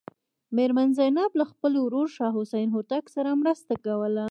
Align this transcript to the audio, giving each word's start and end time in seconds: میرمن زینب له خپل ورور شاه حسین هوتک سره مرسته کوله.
میرمن 0.55 0.89
زینب 0.97 1.31
له 1.39 1.45
خپل 1.51 1.71
ورور 1.83 2.07
شاه 2.15 2.31
حسین 2.39 2.69
هوتک 2.75 3.03
سره 3.15 3.29
مرسته 3.41 3.73
کوله. 3.85 4.19